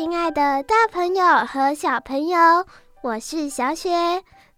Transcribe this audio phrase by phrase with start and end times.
[0.00, 2.38] 亲爱的大朋友和小朋友，
[3.02, 3.90] 我是小雪。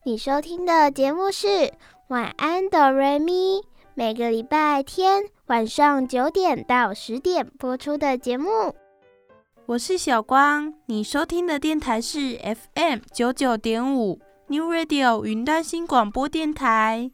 [0.05, 1.49] 你收听的节目是
[2.07, 3.59] 《晚安哆瑞咪》，
[3.95, 8.49] 每个礼拜天晚上九点到十点播出的节目。
[9.67, 17.11] 我是小光，你收听的电台是 FM 九九点五 New Radio 云端新广播电台。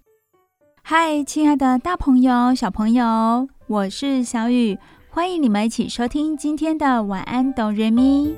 [0.83, 4.79] 嗨，亲爱的大朋友、小朋友，我是小雨，
[5.19, 8.37] 欢迎你们一起收听今天的晚安哆瑞咪。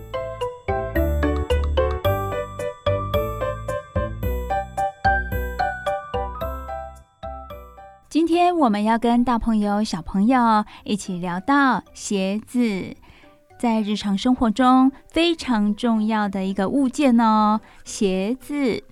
[8.08, 12.96] 今天我们要跟大朋友、小朋友一起聊到鞋子。
[13.58, 18.82] 在日常生活中非常重要的一个物件哦，鞋子。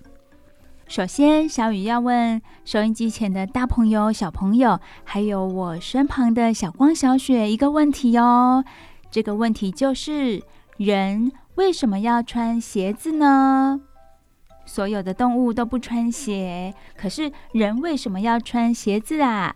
[0.89, 8.65] 首先，小雨要问收音机前的大朋友、小朋友，还有我身旁的小光、小雪一个问题哦。
[9.11, 10.41] 这个问题就是：
[10.77, 13.79] 人为什么要穿鞋子呢？
[14.65, 19.55] 所有的动物都不穿鞋，可是人为什么要穿鞋子啊？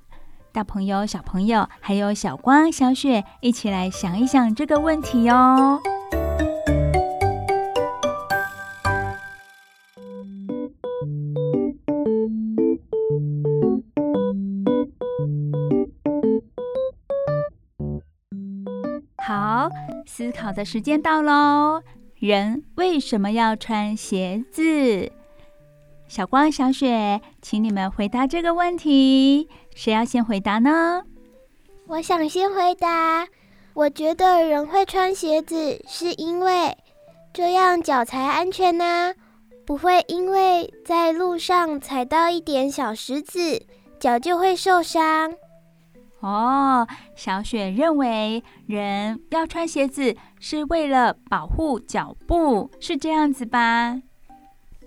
[0.51, 5.81] 大朋友、小朋友，还有小光、小雪，一起来想一想这个问题哦。
[20.05, 21.81] 思考的时间到喽。
[22.15, 25.11] 人为什么要穿鞋子？
[26.07, 29.49] 小光、小雪，请你们回答这个问题。
[29.75, 31.03] 谁要先回答呢？
[31.87, 33.27] 我想先回答。
[33.73, 36.77] 我觉得人会穿鞋子，是因为
[37.33, 39.13] 这样脚才安全呢，
[39.65, 43.65] 不会因为在路上踩到一点小石子，
[43.99, 45.33] 脚就会受伤。
[46.23, 54.01] 哦，小雪认为人要穿鞋子是为了保护脚步，是这样子吧？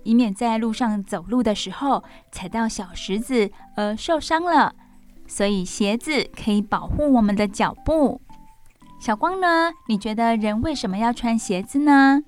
[0.02, 2.02] 以免在路上走路的时候
[2.32, 4.74] 踩到小石子而受伤了，
[5.26, 8.22] 所以鞋子可以保护我们的脚步。
[8.98, 9.72] 小光呢？
[9.88, 12.22] 你觉得人为什么要穿鞋子呢？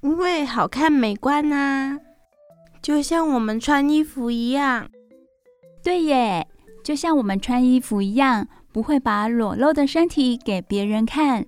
[0.00, 2.00] 因为好看美观啊，
[2.82, 4.88] 就像我们穿衣服一样。
[5.84, 6.48] 对耶，
[6.86, 11.44] 就像我们穿衣服一样，不会把裸露的身体给别人看。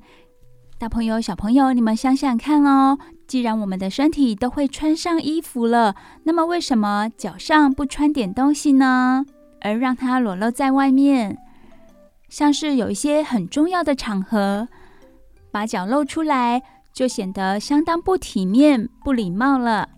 [0.79, 2.99] 大朋友、小朋友，你们想想看哦。
[3.29, 5.95] 既然我们的身体都会穿上衣服了，
[6.25, 9.25] 那么为什么脚上不穿点东西呢？
[9.61, 11.39] 而让它裸露在外面，
[12.29, 14.67] 像是有一些很重要的场合，
[15.53, 16.61] 把脚露出来，
[16.93, 19.89] 就显得相当不体面、不礼貌了。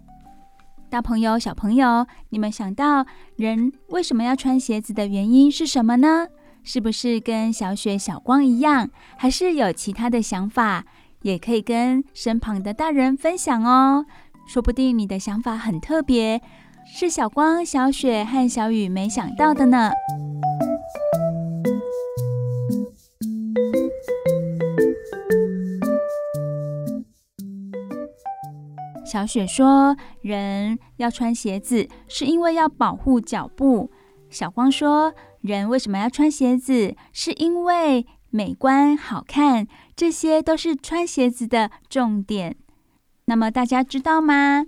[0.90, 3.06] 大朋友、小朋友，你们想到
[3.36, 6.26] 人为什么要穿鞋子的原因是什么呢？
[6.64, 10.84] 是不是跟小雪、小光一样，还是有其他的想法？
[11.22, 14.04] 也可以跟身旁的大人分享哦，
[14.48, 16.42] 说不定你的想法很特别，
[16.84, 19.92] 是小光、小雪和小雨没想到的呢。
[29.10, 33.90] 小雪说：“人要穿鞋子，是因为要保护脚部。”
[34.30, 35.12] 小光说
[35.42, 39.66] ：“人为什么要穿鞋子，是因为美观好看。”
[39.96, 42.54] 这些都是穿鞋子的重点。
[43.24, 44.66] 那么大家知道吗？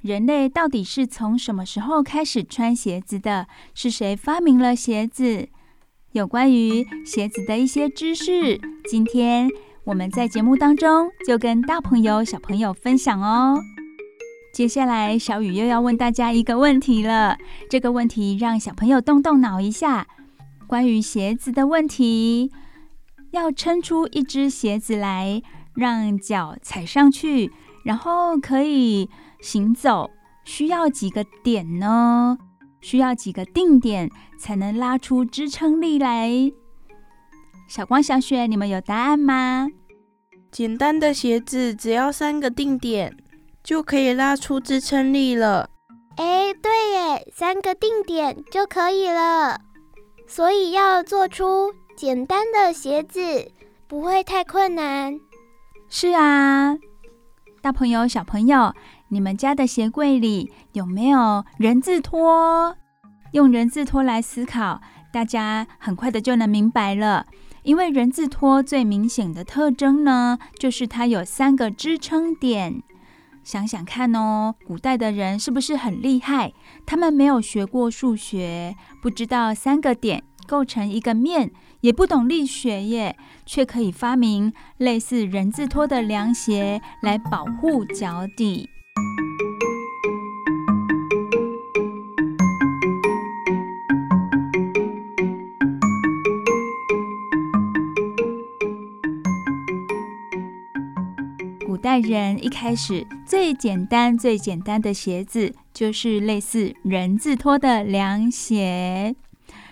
[0.00, 3.46] 人类到底是从什么时候开始穿鞋子的？
[3.72, 5.48] 是谁发明了鞋子？
[6.10, 8.60] 有关于鞋子的一些知识，
[8.90, 9.48] 今天
[9.84, 13.58] 我们在节目当中就跟大朋友、小朋友分享哦。
[14.52, 17.38] 接下来，小雨又要问大家一个问题了。
[17.70, 20.06] 这个问题让小朋友动动脑一下，
[20.66, 22.50] 关于鞋子的问题。
[23.30, 25.40] 要撑出一只鞋子来，
[25.74, 27.50] 让脚踩上去，
[27.84, 29.08] 然后可以
[29.40, 30.10] 行走，
[30.44, 32.36] 需要几个点呢？
[32.80, 36.52] 需要几个定点才能拉出支撑力来？
[37.70, 39.68] 小光、小雪，你们有答案吗？
[40.50, 43.16] 简单的鞋子只要三个定点
[43.62, 45.70] 就可以拉出支撑力了。
[46.16, 49.60] 哎，对耶，三个定点就可以了。
[50.26, 51.72] 所以要做出。
[51.96, 53.20] 简单的鞋子
[53.86, 55.14] 不会太困难。
[55.88, 56.76] 是啊，
[57.62, 58.74] 大朋友、小朋友，
[59.10, 62.74] 你们家的鞋柜里有没有人字拖？
[63.30, 64.80] 用人字拖来思考，
[65.12, 67.26] 大家很快的就能明白了。
[67.62, 72.82] 因为人字拖最明显的特征呢，就是它有三个支撑点。
[73.42, 76.52] 想想看哦，古代的人是不是很厉害？
[76.84, 83.16] 他们没有学过数学，不知道三个点构成一个面，也不懂力学耶，
[83.46, 88.68] 却可以发明类似人字拖的凉鞋来保护脚底。
[101.90, 109.16] 代人一开始最简单、最简单的鞋子就是类似人字拖的凉鞋，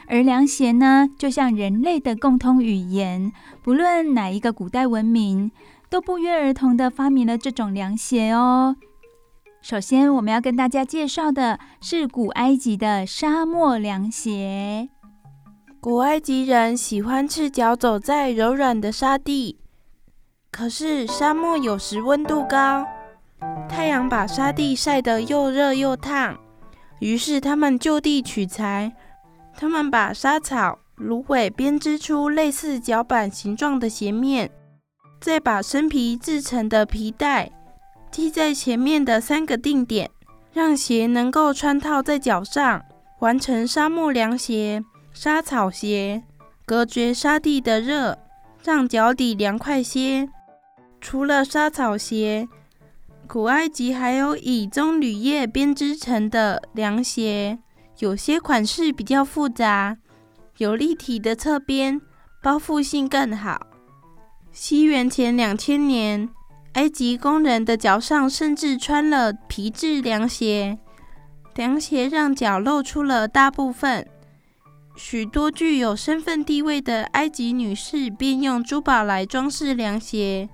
[0.08, 3.30] 而凉鞋呢，就像人类的共通语言，
[3.62, 5.52] 不论哪一个古代文明，
[5.88, 8.74] 都不约而同的发明了这种凉鞋哦。
[9.62, 14.88] 首先，我们要跟大家介绍的是古埃及的沙漠凉鞋。
[15.78, 19.60] 古埃及人喜欢赤脚走在柔软的沙地。
[20.50, 22.84] 可是沙漠有时温度高，
[23.68, 26.36] 太阳把沙地晒得又热又烫，
[26.98, 28.92] 于是他们就地取材，
[29.56, 34.50] 他们把沙草、芦苇编织出类似脚板形状的鞋面，
[35.20, 37.52] 再把生皮制成的皮带
[38.10, 40.10] 系在前面的三个定点，
[40.52, 42.84] 让鞋能够穿套在脚上，
[43.20, 46.24] 完成沙漠凉鞋、沙草鞋，
[46.64, 48.18] 隔绝沙地的热，
[48.64, 50.28] 让脚底凉快些。
[51.00, 52.48] 除了沙草鞋，
[53.26, 57.58] 古埃及还有以棕榈叶编织成的凉鞋，
[57.98, 59.96] 有些款式比较复杂，
[60.58, 62.00] 有立体的侧边，
[62.42, 63.66] 包覆性更好。
[64.50, 66.28] 西元前两千年，
[66.72, 70.78] 埃及工人的脚上甚至穿了皮质凉鞋，
[71.54, 74.06] 凉鞋让脚露出了大部分。
[74.96, 80.48] 许多具有身份地位的埃及女士便用珠宝来装饰凉鞋。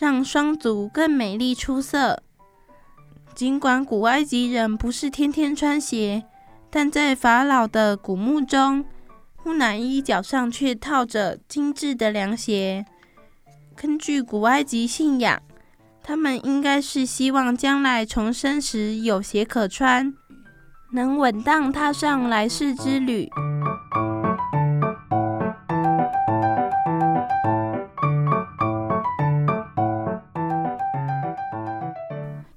[0.00, 2.22] 让双足更美丽出色。
[3.34, 6.24] 尽管古埃及人不是天天穿鞋，
[6.70, 8.82] 但在法老的古墓中，
[9.44, 12.86] 木乃伊脚上却套着精致的凉鞋。
[13.76, 15.42] 根据古埃及信仰，
[16.02, 20.14] 他们应该是希望将来重生时有鞋可穿，
[20.92, 23.28] 能稳当踏上来世之旅。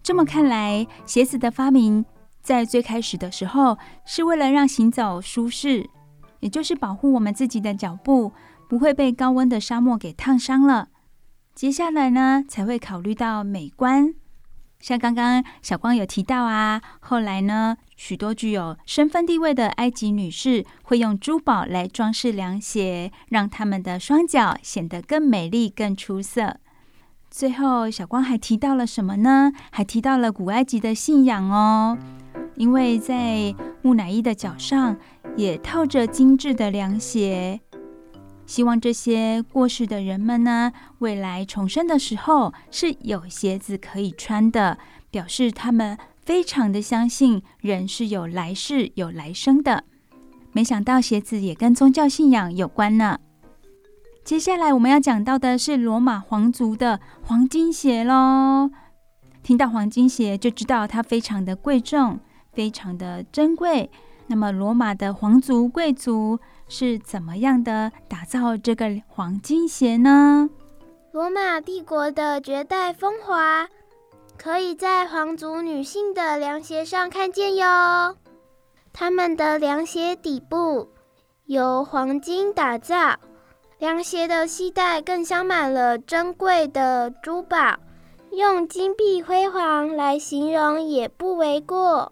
[0.04, 2.04] 这么看来，鞋子的发明
[2.42, 5.90] 在最开始的时候是为了让行走舒适，
[6.42, 8.34] 也就是保护我们自己的脚步
[8.68, 10.90] 不会被高温的沙漠给烫伤了。
[11.56, 14.14] 接下来呢，才会考虑到美观。
[14.82, 26.58] 像刚刚小光有提到啊，后来呢，许多具有身份地位的埃及女士会用珠宝来装饰凉鞋，让她们的双脚显得更美丽、更出色。
[27.36, 29.52] 最后，小光还提到了什么呢？
[29.72, 31.98] 还提到了古埃及的信仰哦，
[32.58, 34.96] 因为在木乃伊的脚上
[35.36, 37.60] 也套着精致的凉鞋，
[38.46, 44.78] 希望这些过世的人们呢，未来重生的时候是有鞋子可以穿的，
[45.10, 49.86] 表示他们非常的相信人是有来世、有来生的。
[50.52, 53.18] 没想到鞋子也跟宗教信仰有关呢。
[54.24, 58.72] 接下来我们要讲到的是罗马皇族的黄金鞋喽。
[59.44, 62.20] 听到黄金鞋就知道它非常的贵重，
[62.54, 63.92] 非常的珍贵。
[64.28, 66.40] 那么罗马的皇族贵族
[66.70, 70.50] 是怎么样的打造这个黄金鞋呢？
[71.12, 73.68] 罗马帝国的绝代风华
[74.38, 78.16] 可以在皇族女性的凉鞋上看见哟。
[78.94, 80.88] 她们的凉鞋底部
[81.46, 83.20] 由黄金打造。
[83.84, 87.76] 凉鞋的系带更镶满了珍贵的珠宝，
[88.32, 92.10] 用金碧辉煌来形容也不为过。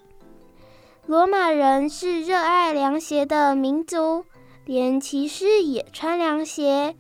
[1.06, 4.25] 罗马人是热爱凉鞋的民族，
[4.66, 6.94] 连骑士也穿凉鞋。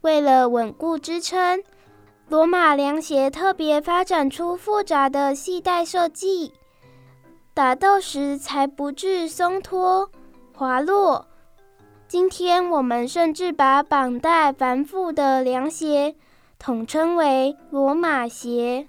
[0.00, 1.62] 为了稳固支撑，
[2.28, 6.52] 罗马凉鞋特别发展出复杂的系带设计，
[7.54, 10.10] 打斗时才不致松脱
[10.52, 11.28] 滑落。
[12.08, 16.14] 今天我们甚至把绑带繁复的凉鞋
[16.56, 18.86] 统称为罗马鞋。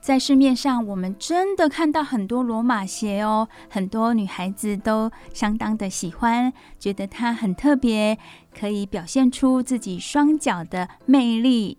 [0.00, 8.18] 在市面上，我们真的看到很多罗马鞋哦，很多女孩子都相当的喜欢，觉得它很特别，
[8.58, 11.76] 可以表现出自己双脚的魅力。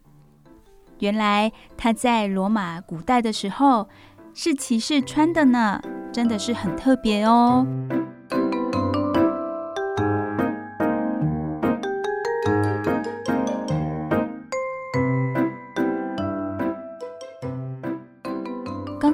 [1.00, 3.90] 原来它在罗马古代的时候
[4.36, 5.82] 是骑士穿的呢，
[6.14, 7.66] 真的是很特别哦。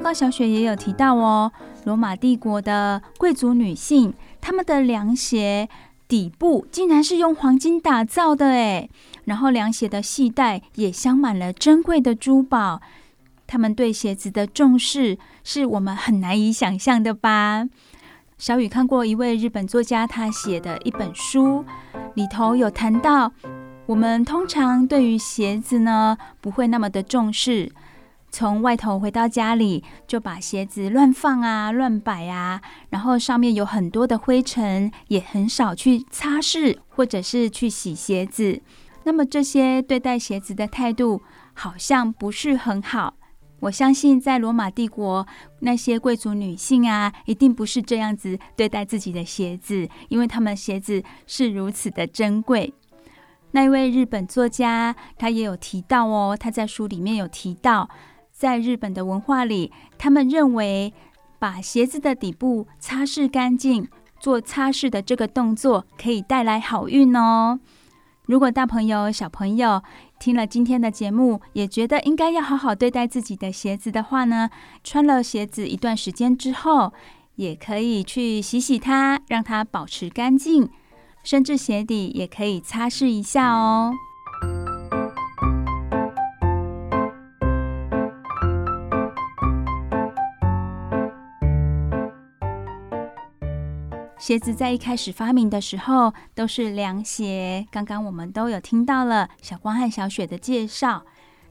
[0.02, 1.52] 刚刚小雪也有提到哦，
[1.84, 5.68] 罗马帝国的贵族女性，她们的凉鞋
[6.08, 8.90] 底部竟然是用黄金打造的诶，
[9.26, 12.82] 然后凉鞋的系带也镶满了珍贵的珠宝。
[13.46, 17.68] 他们对鞋子的重视，是我们很难以想象的吧？
[18.36, 21.64] 小雨看过一位日本作家他写的一本书，
[22.14, 23.30] 里头有谈到，
[23.86, 27.70] 我们通常对于鞋子呢，不会那么的重视。
[28.34, 38.62] 从外头回到家里，就把鞋子乱放啊、乱摆啊，然后上面有很多的灰尘，也很少去擦拭或者是去洗鞋子。
[39.04, 41.20] 那么这些对待鞋子的态度
[41.52, 43.14] 好像不是很好。
[43.60, 45.26] 我相信在罗马帝国，
[45.60, 52.72] 那些贵族女性啊，一定不是这样子对待自己的鞋子，因为他们鞋子是如此的珍贵。
[53.50, 57.90] 那一位日本作家，他也有提到哦，他在书里面有提到。
[58.42, 60.92] 在日本的文化里，他们认为
[61.38, 63.86] 把鞋子的底部擦拭干净，
[64.18, 67.60] 做擦拭的这个动作可以带来好运哦。
[68.26, 69.80] 如果大朋友、小朋友
[70.18, 74.50] 听了今天的节目，也觉得应该要好好对待自己的鞋子的话呢，
[74.82, 76.92] 穿了鞋子一段时间之后，
[77.36, 80.68] 也可以去洗洗它，让它保持干净，
[81.22, 83.92] 甚至鞋底也可以擦拭一下哦。
[94.22, 101.02] 鞋子在一开始发明的时候都是凉鞋，刚刚我们都有听到了小光和小雪的介绍。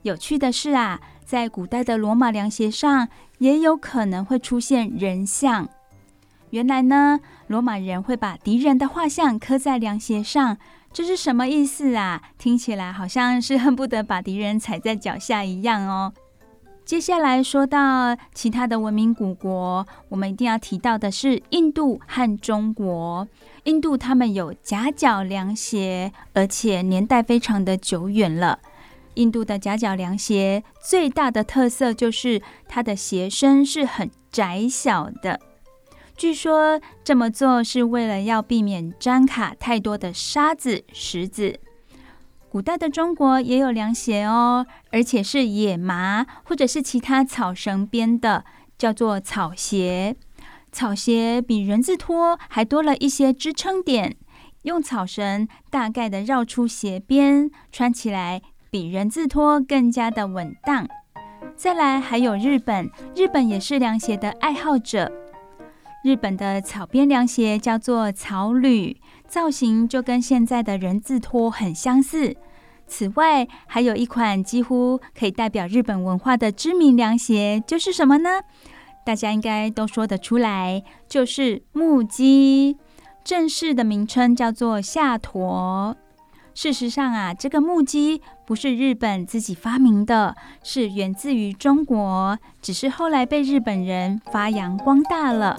[0.04, 3.10] 有趣的是啊，在古代的罗马凉鞋上
[3.40, 5.68] 也有可能会出现人像。
[6.52, 10.58] 原来呢，罗马人会把敌人的画像刻在凉鞋上，
[10.94, 12.22] 这是什么意思啊？
[12.38, 16.14] 听起来好像是恨不得把敌人踩在脚下一样哦。
[16.92, 23.26] 接下来说到其他的文明古国，我们一定要提到的是印度和中国。
[23.64, 28.60] 印度他们有夹脚凉鞋，而且年代非常的久远了。
[29.14, 35.40] 印度的夹脚凉鞋最大的特色就是它的鞋身是很窄小的，
[36.18, 41.58] 据说这么做是为了要避免粘卡太多的沙子、石子。
[42.52, 48.44] 古代的中国也有凉鞋哦，而且是野麻或者是其他草绳编的，
[48.78, 50.18] 叫做草鞋。
[50.70, 54.18] 草鞋比人字拖还多了一些支撑点，
[54.64, 60.86] 用草绳大概的绕出鞋边，穿起来比人字拖更加的稳当。
[61.56, 65.10] 再来还有日本，日本也是凉鞋的爱好者。
[66.04, 68.98] 日本的草编凉鞋叫做草履。
[69.32, 72.36] 造型就跟现在的人字拖很相似。
[72.86, 78.42] 此外，还有一款几乎可以代表日本文化的知名凉鞋，就是什么呢？
[79.06, 82.76] 大家应该都说得出来，就是木屐。
[83.24, 85.96] 正式的名称叫做夏驼。
[86.54, 95.56] 事实上啊，这个木屐不是日本自己发明的，是源自于中国，只是后来被日本人发扬光大了。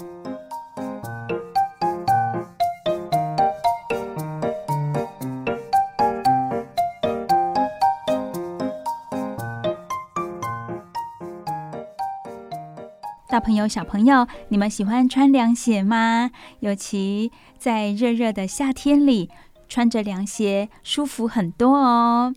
[13.33, 16.29] 大朋友、小朋友，你们喜欢穿凉鞋吗？
[16.59, 19.27] 尤其在热热的夏天里，
[19.67, 22.31] 穿着凉鞋舒服很多哦。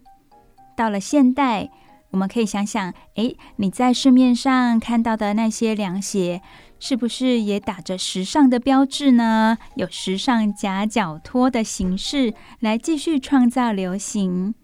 [0.74, 1.68] 到了现代，
[2.12, 6.40] 我们可以想想，诶，你在市面上看到的那些凉鞋，
[6.80, 9.58] 是不是也打着时尚的标志呢？
[9.74, 14.54] 有时尚夹脚拖的形式来继续创造流行。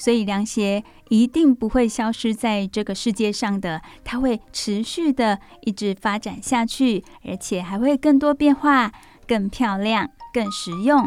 [0.00, 8.90] 所以凉鞋一定不会消失在这个世界上的，它会持续的一直发展下去，而且还会更多变化、
[9.28, 11.06] 更漂亮、更实用。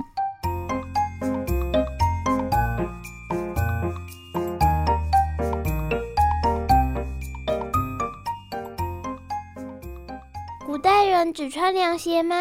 [10.67, 12.35] 古代人只穿凉鞋吗？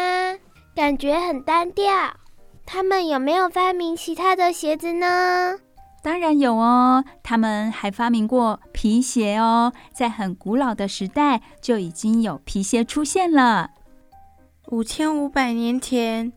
[0.75, 1.85] 感觉很单调。
[2.63, 5.57] 他们有没有发明其他的鞋子呢？
[6.03, 13.71] 当然有哦，他们还发明过皮鞋哦，在很古老的时代就已经有皮鞋出现了。
[14.67, 16.33] 五千五百年前，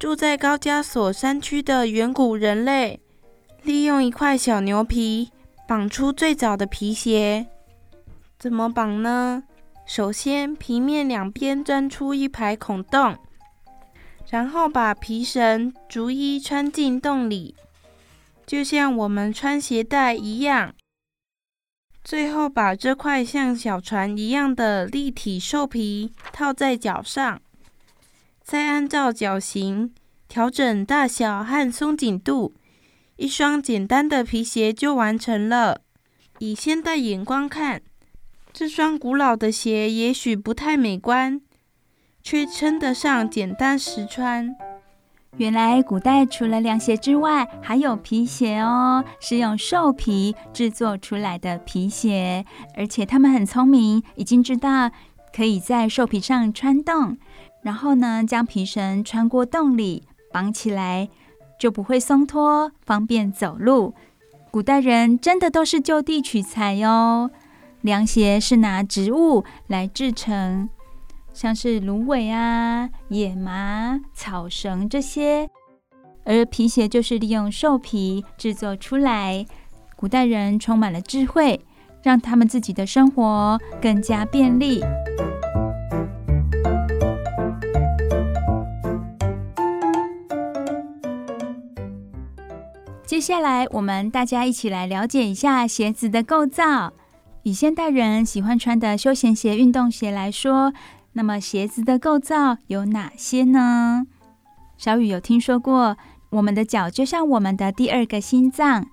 [0.00, 3.00] 住在高加索山区的远古人类，
[3.62, 5.30] 利用一块小牛皮
[5.68, 7.46] 绑出最早的皮鞋。
[8.36, 9.44] 怎么绑呢？
[9.86, 13.16] 首先，皮面两边钻出一排孔洞，
[14.28, 17.54] 然后把皮绳逐一穿进洞里，
[18.46, 20.74] 就像我们穿鞋带一样。
[22.02, 27.40] 最后，把这块像小船一样的立体兽皮套在脚上，
[28.42, 29.94] 再按照脚型
[30.28, 32.54] 调整大小和松紧度，
[33.16, 35.80] 一双简单的皮鞋就完成了。
[36.40, 37.80] 以现代眼光看，
[38.52, 41.40] 这双古老的鞋也许不太美观，
[42.22, 44.54] 却称得上简单实穿。
[45.36, 52.44] 原来古代除了凉鞋之外，还有皮鞋哦，是用兽皮制作出来的皮鞋，
[52.76, 54.90] 而且他们很聪明，已经知道
[55.34, 57.18] 可以在兽皮上穿洞，
[57.62, 61.08] 然后呢，将皮绳穿过洞里绑起来，
[61.58, 63.94] 就不会松脱，方便走路。
[64.52, 67.28] 古代人真的都是就地取材哟，
[67.80, 70.68] 凉鞋是拿植物来制成。
[71.34, 75.50] 像是芦苇啊、野麻、草绳这些，
[76.24, 79.44] 而皮鞋就是利用兽皮制作出来。
[79.96, 81.60] 古代人充满了智慧，
[82.04, 84.80] 让他们自己的生活更加便利。
[93.04, 96.92] 接下来，我们大家一起来了解一下鞋子的构造。
[97.42, 100.72] 以现代人喜欢穿的休闲鞋、运动鞋来说，
[101.14, 104.06] 那么鞋子的构造有哪些呢？
[104.76, 105.96] 小雨有听说过，
[106.30, 108.86] 我们的脚就像我们的第二个心脏，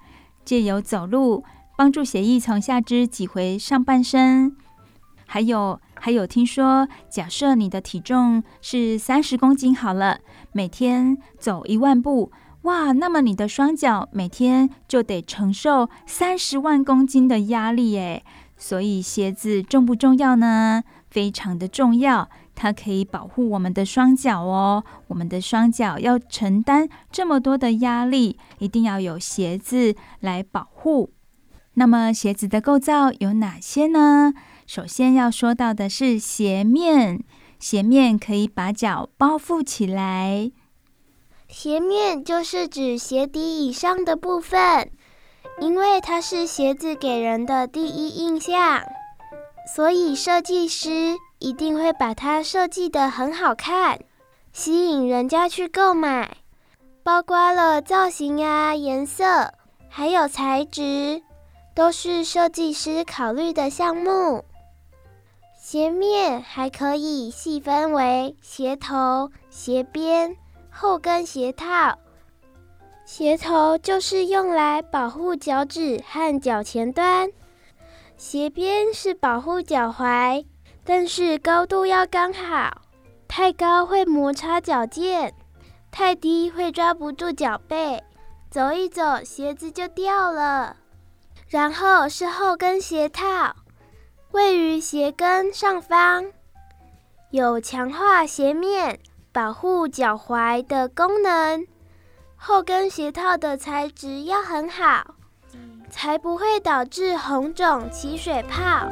[0.45, 1.43] 借由走路
[1.75, 4.55] 帮助血液从下肢挤回上半身。
[5.25, 10.19] 还有，还有听说，假设你的体重是三十公斤好了，
[10.51, 12.31] 每天走一万步，
[12.63, 18.23] 哇，那么你的双脚每天就得承受三十万公斤的压力诶。
[18.57, 20.83] 所以鞋子重不重要呢？
[21.11, 24.83] 非常的重要，它可以保护我们的双脚哦。
[25.07, 31.11] 我们的双脚要承担这么多的压力，一定要有鞋子来保护。
[31.75, 34.33] 那么鞋子的构造有哪些呢？
[34.65, 37.23] 首先要说到的是鞋面，
[37.59, 40.49] 鞋面可以把脚包覆起来。
[41.49, 44.89] 鞋面就是指鞋底以上的部分，
[45.59, 48.81] 因为它是鞋子给人的第一印象。
[49.65, 53.99] 所以设计师一定会把它设计得很好看，
[54.53, 56.37] 吸引人家去购买。
[57.03, 59.53] 包括了造型啊、颜色，
[59.89, 61.23] 还有材质，
[61.73, 64.45] 都是设计师考虑的项目。
[65.59, 70.35] 鞋面还可以细分为鞋头、鞋边、
[70.69, 71.97] 后跟鞋套。
[73.05, 77.31] 鞋头就是用来保护脚趾和脚前端。
[78.21, 80.45] 鞋边是保护脚踝，
[80.85, 82.83] 但是高度要刚好，
[83.27, 85.33] 太高会摩擦脚尖，
[85.89, 87.99] 太低会抓不住脚背，
[88.51, 90.77] 走一走鞋子就掉了。
[91.47, 93.55] 然后是后跟鞋套，
[94.33, 96.31] 位于鞋跟上方，
[97.31, 98.99] 有强化鞋面、
[99.31, 101.65] 保护脚踝的功能。
[102.37, 105.15] 后跟鞋套的材质要很好。
[105.91, 108.89] 才不会导致红肿起水泡。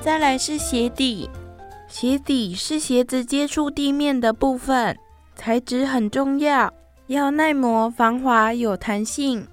[0.00, 1.28] 再来是鞋底，
[1.86, 4.96] 鞋底是鞋子接触地面的部分，
[5.36, 6.72] 材质很重要，
[7.08, 9.46] 要耐磨、防滑、有弹性。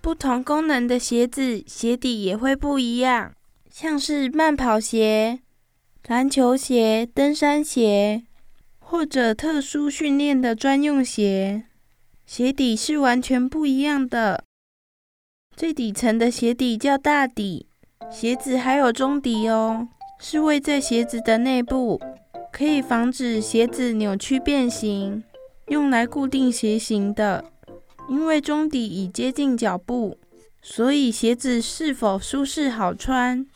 [0.00, 3.32] 不同功能的鞋子鞋底也会不一样，
[3.68, 5.40] 像是慢跑鞋。
[6.06, 8.22] 篮球鞋、登山鞋，
[8.78, 11.64] 或者特殊训练的专用鞋，
[12.24, 14.42] 鞋底是完全不一样的。
[15.54, 17.66] 最底层的鞋底叫大底，
[18.10, 22.00] 鞋子还有中底哦，是位在鞋子的内部，
[22.50, 25.22] 可以防止鞋子扭曲变形，
[25.66, 27.44] 用来固定鞋型的。
[28.08, 30.16] 因为中底已接近脚部，
[30.62, 33.46] 所以鞋子是否舒适好穿，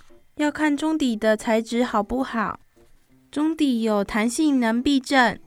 [0.43, 2.59] 要看中底的材质好不好，
[3.31, 5.39] 中底有弹性能避震，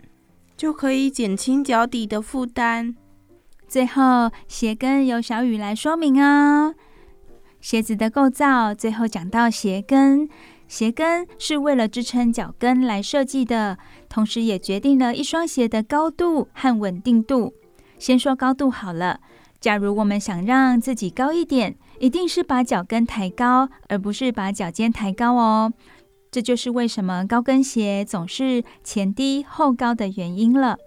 [0.56, 2.96] 就可以减轻脚底的负担。
[3.68, 6.74] 最后，鞋跟由小雨来说明哦。
[7.60, 10.30] 鞋子的构造，最后讲到鞋跟，
[10.70, 13.78] 鞋跟是为了支撑脚跟来设计的，
[14.08, 17.54] 同时也决定了一双鞋的高度和稳定度。
[18.00, 19.20] 先说高度好了，
[19.60, 21.76] 假如我们想让自己高一点。
[22.00, 25.74] 一定是把脚跟抬高，而不是把脚尖抬高哦。
[26.32, 30.78] 这就是为什么高跟鞋总是前低后高的原因了。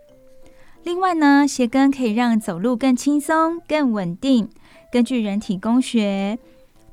[0.85, 4.49] 另外呢，鞋跟可以让走路更轻松、更稳定。
[4.93, 6.39] 根据人体工学，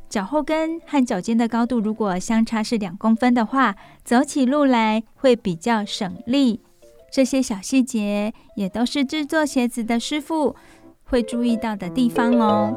[0.09, 6.61] 脚后跟和脚尖的高度如果相差是两公分的话，走起路来会比较省力。
[7.11, 10.55] 这些小细节也都是制作鞋子的师傅
[11.03, 12.73] 会注意到的地方哦。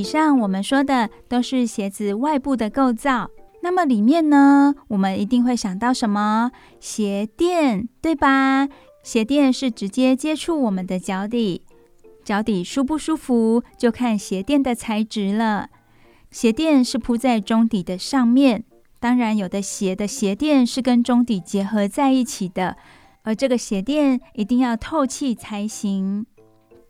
[0.00, 3.28] 以上我们说的都是鞋子外部的构造，
[3.60, 6.50] 那么里面呢，我们一定会想到什么？
[6.80, 8.66] 鞋垫，对吧？
[9.02, 11.66] 鞋垫是直接接触我们的脚底，
[12.24, 15.68] 脚底舒不舒服就看鞋垫的材质了。
[16.30, 18.64] 鞋垫是铺在中底的上面，
[19.00, 22.78] 当然有的鞋的鞋垫是跟中底结合在一起的，
[23.24, 26.24] 而这个鞋垫一定要透气才行。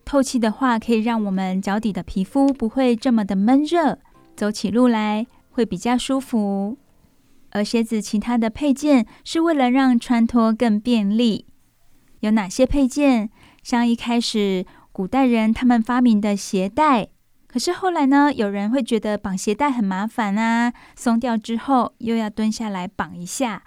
[0.04, 3.98] 透气的话，可以让我们脚底的皮肤不会这么的闷热，
[4.36, 6.76] 走起路来会比较舒服。
[7.52, 11.46] 而鞋子其他的配件是为了让穿脱更便利。
[12.20, 13.30] 有哪些配件？
[13.62, 17.08] 像一开始古代人他们发明的鞋带，
[17.46, 23.62] 可是后来呢，有人会觉得绑鞋带很麻烦啊，松掉之后又要蹲下来绑一下。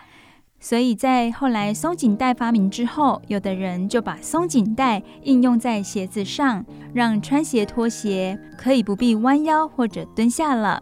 [0.63, 10.81] 所以在后来松紧带发明之后，有的人就把松紧带应用在鞋子上，让穿鞋脱鞋可以不必弯腰或者蹲下了。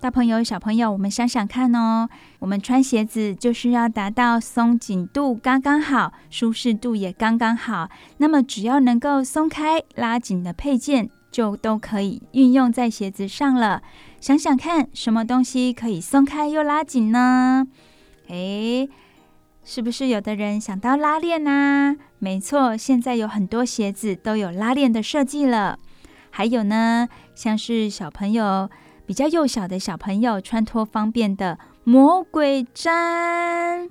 [0.00, 7.88] 大朋友、小朋友，我们想想看哦，我们穿鞋子就是要达到松紧度刚刚好，舒适度也刚刚好。
[8.18, 13.82] 那么只要能够松开、拉紧的配件，就都可以运用在鞋子上了。
[14.20, 17.66] 想想看，什么东西可以松开又拉紧呢？
[18.28, 18.88] 哎，
[19.64, 21.96] 是不是有的人想到拉链呢？
[22.18, 25.78] 没错，现在有很多鞋子都有拉链的设计了。
[26.30, 28.68] 还有呢，像是小朋友
[29.06, 33.88] 比较幼小的小朋友穿脱方便的魔鬼毡。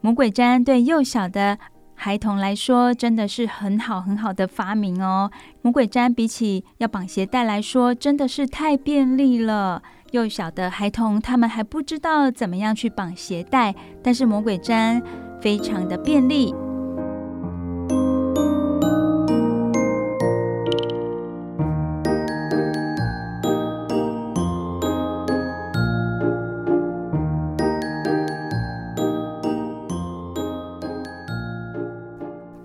[0.00, 1.58] 魔鬼毡对幼小的
[1.94, 5.30] 孩童来说真的是很好很好的发明哦。
[5.62, 9.82] 魔鬼毡比起要绑鞋带来说，真的是太便利了。
[10.12, 15.02] 幼小的孩童，他们还不知道怎么样去绑鞋带，但是魔鬼毡
[15.40, 16.54] 非常的便利。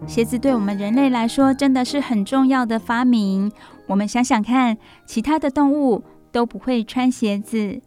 [0.06, 3.52] 鞋子对我们人类来说真的是很重要的发明。
[3.88, 6.04] 我们想想看，其他的动物。
[6.34, 7.80] 都不会穿鞋子，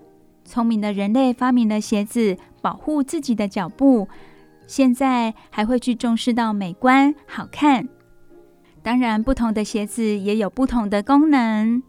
[0.45, 4.09] 聪明的人类发明了鞋子，保护自己的脚步。
[4.67, 7.89] 现在还会去重视到美观、好看。
[8.83, 11.83] 当然，不同的鞋子也有不同的功能。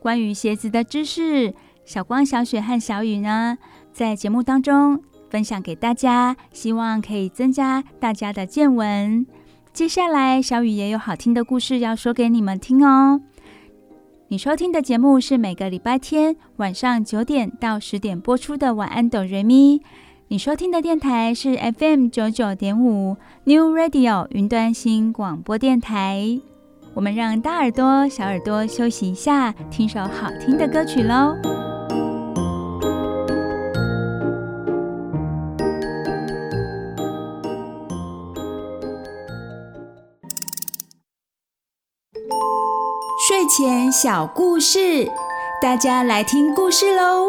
[0.00, 1.52] 关于鞋子的知识，
[1.84, 3.58] 小光、小雪和小雨呢，
[3.92, 9.26] 在节目当中分享给大家，希望可以增加大家的见闻。
[9.72, 13.20] 接下来，小雨也有好听的故事要说给你们听哦。
[14.28, 19.78] 你收听的节目是每个礼拜天晚上九点到十点播出的《晚安，哆瑞咪》。
[20.26, 26.40] 你收听的电台是 FM 九九点五 New Radio 云端新广播电台。
[26.94, 31.65] 我们让大耳朵、小耳朵休息一下，听首好听的歌曲喽。
[43.92, 45.06] 小故事，
[45.60, 47.28] 大家来听故事喽。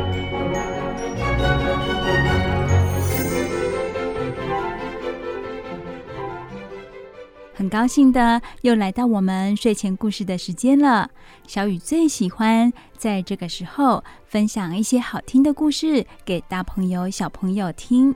[7.61, 11.07] 很高兴的又来到我们睡前故事的时间了。
[11.45, 18.15] 小雨最喜欢在这个时候分享一些好听的故事给大朋友、小朋友听。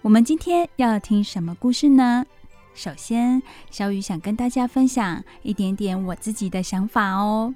[0.00, 2.24] 我们今天要听什么故事呢？
[2.72, 7.54] 首先，小雨想跟大家分享一点点我自己的想法哦。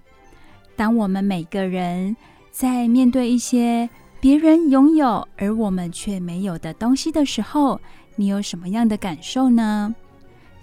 [0.76, 2.14] 当我们每个人
[2.50, 3.88] 在面对一些
[4.20, 7.81] 别人拥有而我们却没有的东西的时候，
[8.16, 9.94] 你有什么样的感受呢？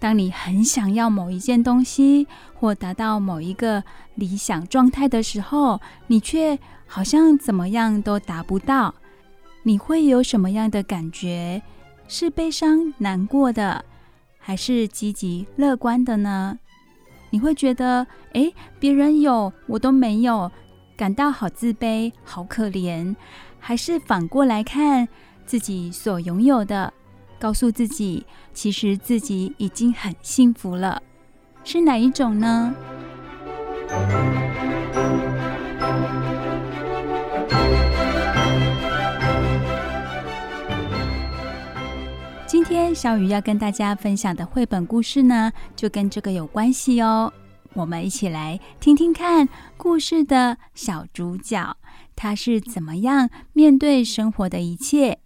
[0.03, 3.81] 当你很想要某一件东西或达到某一个
[4.15, 8.93] 理想状态的时候，你却好像怎么样都达不到，
[9.63, 11.61] 你会有什么样的感觉？
[12.09, 13.85] 是悲伤难过的，
[14.37, 16.59] 还是积极乐观的呢？
[17.29, 20.51] 你会觉得，诶，别人有，我都没有，
[20.97, 23.15] 感到好自卑、好可怜，
[23.57, 25.07] 还是反过来看
[25.45, 26.93] 自己所拥有的，
[27.43, 31.03] 告诉自己，其实自己已经很幸福了，
[31.65, 32.73] 是哪一种呢？
[42.47, 47.33] 今天小雨要跟大家分享的绘本故事呢，就跟这个有关系哦。
[47.73, 51.75] 我们一起来听听看故事的小主角，
[52.15, 55.19] 他是怎么样面对生活的一切，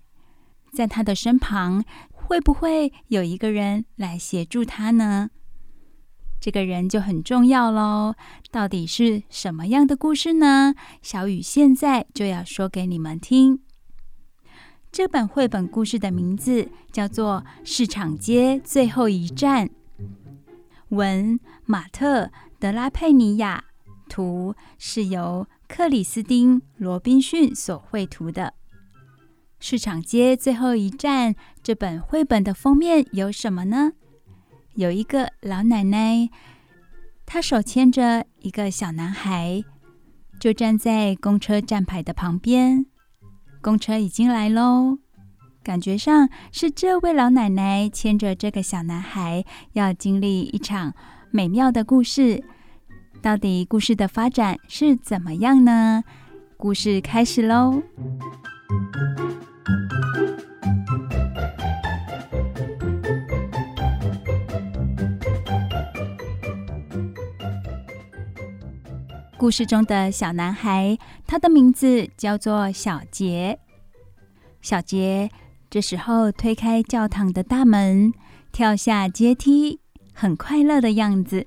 [0.78, 5.32] 在他的身旁会不会有一个人来协助他呢？
[6.40, 8.14] 这个人就很重要喽。
[8.52, 10.76] 到底是什么样的故事呢？
[11.02, 13.62] 小雨现在就要说给你们听。
[14.92, 19.68] 这本绘本故事的名字叫做《市场街最后一站》，
[20.90, 22.26] 文马特·
[22.60, 23.64] 德拉佩尼亚，
[24.08, 28.44] 图是由克里斯汀·罗宾逊所绘图的。
[29.70, 33.92] 《市场街最后一站》这本绘本的封面有什么呢？
[34.76, 36.30] 有一个老奶奶，
[37.26, 39.62] 她手牵着一个小男孩，
[40.40, 42.86] 就站在公车站牌的旁边。
[43.62, 45.00] 公车已经来喽，
[45.62, 50.94] 感觉上是这位老奶奶牵着这个小男孩，要经历一场
[51.30, 52.42] 美妙的故事。
[53.22, 56.06] 到底故事的发展是怎么样呢？
[56.56, 57.84] 故事开始喽！
[69.38, 73.60] 故事中的小男孩，他的名字叫做小杰。
[74.62, 75.30] 小杰
[75.70, 78.12] 这时候推开教堂的大门，
[78.52, 79.80] 跳下阶梯，
[80.12, 81.46] 很快乐的样子。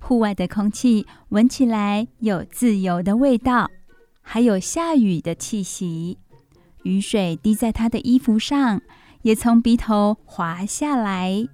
[0.00, 3.70] 户外的空气闻起来有自由的味道，
[4.20, 6.18] 还有下雨的气息。
[6.88, 8.80] 雨水滴在他的衣服上，
[9.20, 11.46] 也从鼻头滑下来。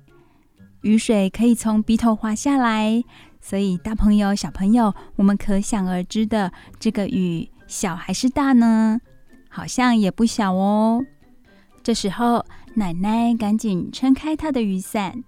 [0.83, 3.03] 雨水可以从鼻头滑下来。
[3.41, 9.01] 所以，大朋友、小朋友，我们可想而知的，这个雨小还是大呢？
[9.49, 11.05] 好像也不小哦。
[11.83, 15.25] 这时候，奶奶赶紧撑开她的雨伞，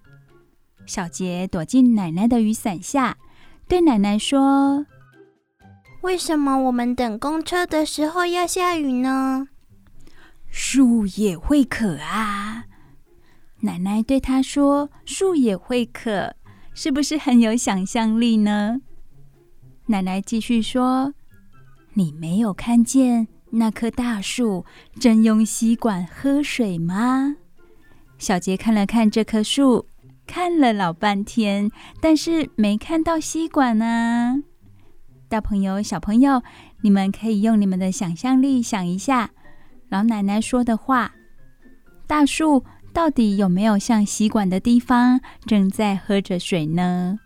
[0.87, 3.19] 小杰躲进奶奶的雨伞下，
[3.67, 4.87] 对奶奶说
[6.03, 9.49] ：“为什么我们等公车的时候要下雨呢？”
[10.59, 12.65] 树也会渴啊！
[13.61, 16.35] 奶奶对他说：“树也会渴。”
[16.73, 18.81] 是不是很有想象力呢？
[19.85, 21.13] 奶奶继续说
[21.93, 24.65] ：“你没有看见那棵大树
[24.99, 27.37] 正用吸管喝水吗？”
[28.17, 29.87] 小杰看了看这棵树，
[30.27, 34.37] 看了老半天，但是没看到吸管啊。
[35.29, 36.43] 大朋友、小朋友，
[36.81, 39.33] 你们可以用你们的想象力想一下，
[39.89, 41.13] 老奶奶说的话：
[42.07, 42.65] 大树。
[42.93, 47.19] 到底有没有像吸管的地方正在喝着水呢？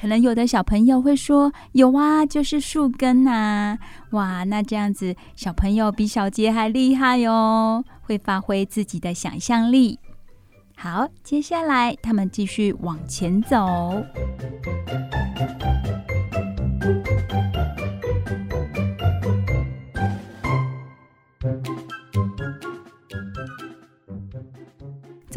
[0.00, 3.76] 可能有的小朋友会说：“有啊，就是树根呐！”
[4.12, 9.98] 哇，那这样子小朋友比小杰还厉害哟，会发挥自己的想象力。
[10.76, 13.66] 好，接下来他们继续往前走。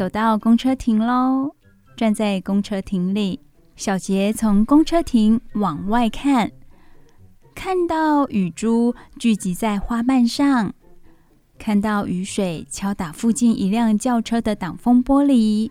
[0.00, 1.54] 走到公车亭喽，
[1.94, 3.38] 站在公车亭里，
[3.76, 6.50] 小杰从公车亭往外看，
[7.54, 10.72] 看到雨珠聚集在花瓣上，
[11.58, 15.70] 看到雨水敲打附近一辆轿车的挡风玻璃。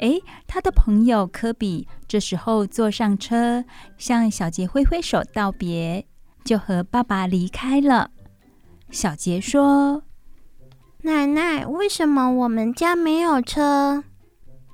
[0.00, 3.64] 诶，他的朋友科比这时候坐上车，
[3.96, 6.06] 向小杰挥挥手道别，
[6.44, 8.10] 就和爸爸离开了。
[8.90, 10.02] 小杰说。
[11.06, 14.02] 奶奶，为什么我们家没有车？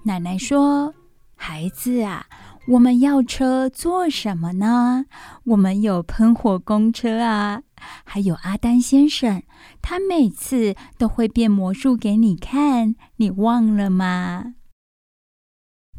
[0.04, 0.94] 奶奶说
[1.36, 2.24] ：“孩子啊，
[2.68, 5.04] 我们要车做什么呢？
[5.44, 7.60] 我们有喷火公车啊，
[8.04, 9.42] 还有阿丹先生，
[9.82, 14.54] 他每次都会变魔术给你看，你忘了吗？”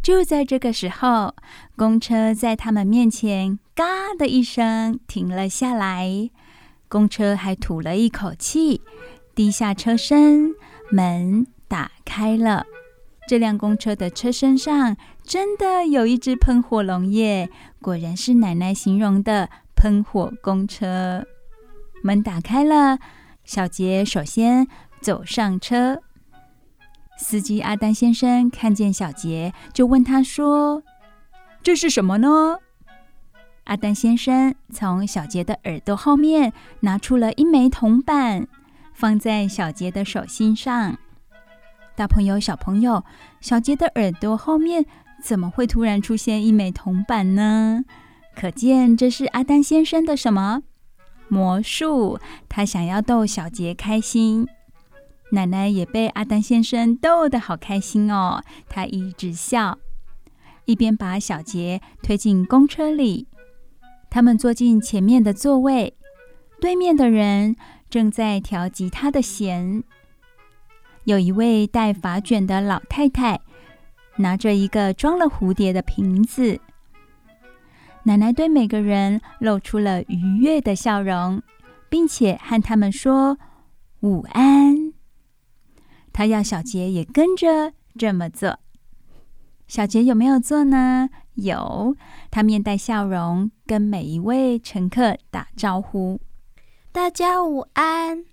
[0.01, 1.35] 就在这个时候，
[1.75, 3.85] 公车在他们面前嘎
[4.17, 6.31] 的一声停了下来，
[6.87, 8.81] 公车还吐了一口气，
[9.35, 10.51] 低下车身，
[10.91, 12.65] 门打开了。
[13.27, 17.49] 这辆公车的车身上真的有一只喷火龙耶！
[17.81, 21.25] 果然是奶奶形容的喷火公车。
[22.03, 22.99] 门打开了，
[23.45, 24.67] 小杰首先
[25.01, 26.01] 走上车。
[27.17, 30.83] 司机阿丹先生看见小杰，就问他说
[31.63, 32.57] ：“这是什么呢？”
[33.65, 38.47] 阿丹先生从小杰的耳朵后面拿出了一枚铜板，
[38.93, 40.97] 放在小杰的手心上。
[41.95, 43.03] 大朋友、小朋友，
[43.41, 44.85] 小杰的耳朵后面
[45.23, 47.83] 怎么会突然出现一枚铜板呢？
[48.35, 50.63] 可见这是阿丹先生的什么
[51.27, 52.19] 魔术？
[52.49, 54.47] 他想要逗小杰开心。
[55.31, 59.79] 奶奶也被阿丹先生逗得好开心哦，她一直笑，
[60.65, 63.27] 一边把小杰推进公车里。
[64.11, 65.95] 他们坐进前面的座位，
[66.61, 67.55] 对面的人
[67.93, 69.83] 正在调吉他的弦。
[71.03, 73.39] 有一位戴发卷的老太太，
[74.15, 76.59] 拿着一个装了蝴蝶的瓶子。
[78.05, 81.43] 奶奶对每个人露出了愉悦的笑容，
[81.87, 83.37] 并且和他们说
[83.99, 84.91] 午安。
[86.11, 88.57] 她要小杰也跟着这么做。
[89.67, 91.11] 小杰有没有做呢？
[91.35, 91.95] 有，
[92.31, 96.19] 他面带笑容，跟每一位乘客打招呼
[96.93, 98.23] ：“大家午安。”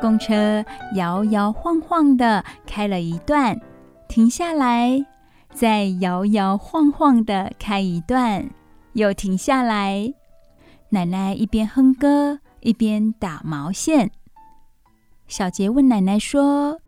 [0.00, 0.64] 公车
[0.96, 3.56] 摇摇晃晃的开了一段，
[4.08, 5.06] 停下来，
[5.52, 8.50] 再摇摇晃晃的开一段，
[8.94, 10.12] 又停下来。
[10.90, 14.10] 奶奶一边哼歌，一边打毛线。
[15.26, 16.78] 小杰问奶奶说：“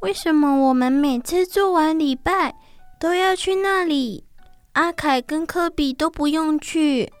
[0.00, 2.54] 为什么我们每次做完礼拜
[2.98, 4.24] 都要去那里？
[4.72, 7.12] 阿凯跟科比都不用去。”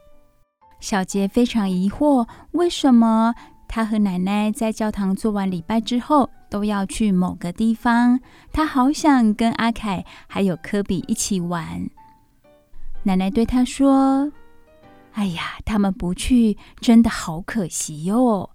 [0.80, 3.34] 小杰非常疑惑，为什么？
[3.68, 8.18] 他和奶奶在教堂做完礼拜之后，都要去某个地方。
[8.50, 11.86] 他好想跟阿凯还有科比一起玩。
[13.02, 14.32] 奶奶对他说
[15.12, 18.50] ：“哎呀，他们不去，真的好可惜哟。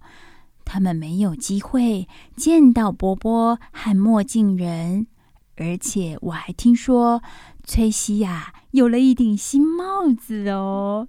[0.64, 5.06] 他们没有机会见到波波和墨镜人，
[5.56, 7.22] 而且我还听说
[7.64, 11.08] 崔西呀有了一顶新帽子哦。”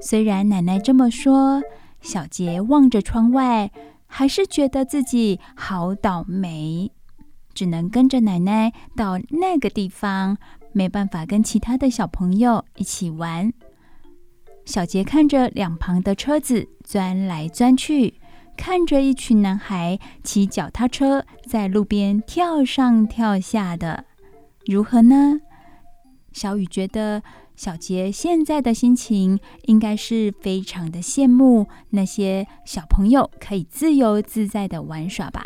[0.00, 1.62] 虽然奶奶这么说。
[2.00, 3.72] 小杰望着窗外，
[4.06, 6.92] 还是觉得自己好倒霉，
[7.52, 10.38] 只能跟着奶奶到那个地方，
[10.78, 13.52] 没办法跟其他的小朋友一起玩。
[14.64, 18.14] 小杰看着两旁的车子钻来钻去，
[18.56, 24.04] 看着一群男孩骑脚踏车在路边跳上跳下的，
[24.66, 25.40] 如何呢？
[26.32, 27.20] 小雨觉得。
[27.56, 35.44] 小杰现在的心情应该是非常的羡慕那些小朋友可以自由自在的玩耍吧。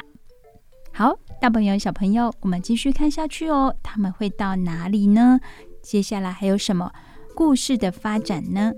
[0.93, 3.75] 好，大朋友、小朋友，我们继续看下去哦。
[3.83, 5.41] 他们会到哪里呢？
[5.83, 6.93] 接下来还有什么
[7.35, 8.73] 故事的发展呢？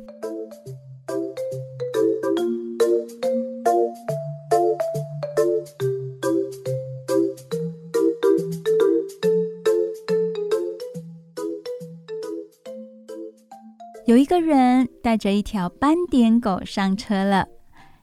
[14.07, 17.47] 有一个人带着一条斑点狗上车了，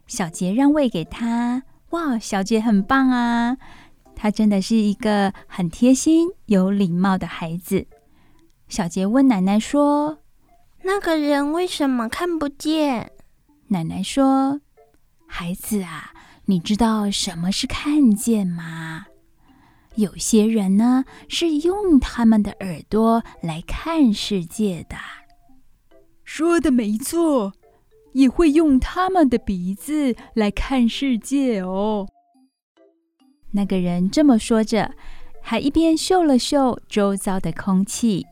[0.06, 1.63] 小杰让位给他。
[1.89, 3.58] 哇，小杰很棒啊！
[4.21, 7.88] 他真的是一个很贴心、有礼貌的孩子。
[8.67, 10.19] 小杰问奶奶说
[10.86, 13.13] ：“那个人为什么看不见？”
[13.69, 14.62] 奶奶说
[15.25, 16.13] ：“孩子啊，
[16.45, 19.07] 你知道什么是看见吗？
[19.96, 24.98] 有些人呢，是用他们的耳朵来看世界的。”
[26.23, 27.54] 说的没错，
[28.13, 32.08] 也会用他们的鼻子来看世界哦。
[33.52, 34.91] 那个人这么说着，
[35.41, 38.25] 还一边嗅了嗅周遭的空气。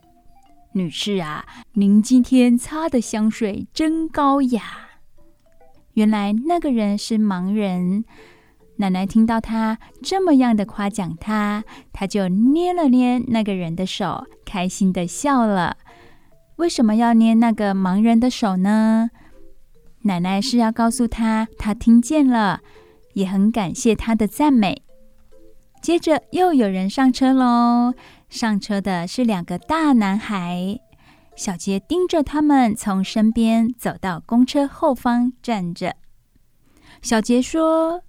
[0.72, 4.62] 女士啊，您今天擦的香水真高雅。
[5.94, 8.04] 原来那个人是盲人。
[8.76, 15.76] 奶奶听到他这么样的夸奖他，他就捏了捏那个人的手，开心的笑了。
[16.56, 19.10] 为什么要捏那个盲人的手呢？
[20.02, 22.62] 奶奶是要告诉他，他听见了，
[23.14, 24.82] 也很感谢他的赞美。
[25.80, 27.94] 接着又有人上车喽，
[28.28, 30.78] 上车的是两个大男孩。
[31.34, 35.96] 小杰盯着他们从身边走到公车后方站着。
[37.00, 38.02] 小杰说：“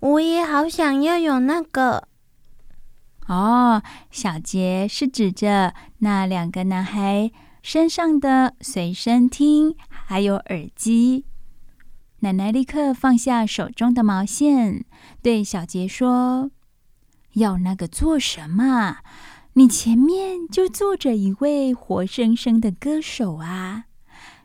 [0.00, 2.08] 我也好想要有那个。”
[3.26, 7.30] 哦，小杰是指着那两个男孩
[7.62, 11.24] 身上的随身听还有耳机。
[12.20, 14.84] 奶奶立刻放下手中的毛线，
[15.22, 16.50] 对小杰说
[17.34, 18.98] ：“要那个做什么？
[19.54, 23.84] 你前面就坐着一位活生生的歌手啊，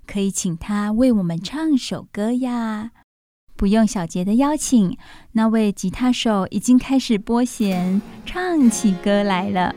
[0.07, 2.91] 可以请他为我们唱首歌呀。”
[3.55, 4.97] 不用小杰的邀请，
[5.33, 9.73] 那位吉他手已经开始拨弦，唱起歌来了。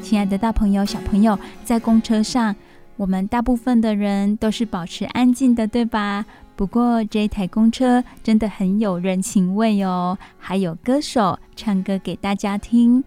[0.00, 2.54] 亲爱的大朋友、小朋友，在公车上，
[2.96, 6.24] 我们大部分的人都是保持安静的，对吧？
[6.54, 13.02] 不过这一台公车真的很有人情味哦，还有歌手唱歌给大家听。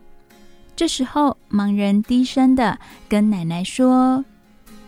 [0.75, 2.77] 这时候，盲人低声的
[3.07, 4.25] 跟奶奶说：“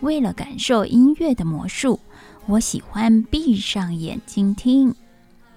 [0.01, 1.99] 为了感受音乐的魔术，
[2.47, 4.93] 我喜欢闭上眼睛听。”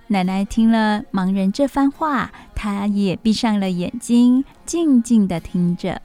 [0.07, 6.01] 奶奶听了盲人这番话，她也闭上了眼睛，静静的听着。